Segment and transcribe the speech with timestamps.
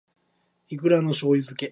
[0.69, 1.69] いくらの醬油漬け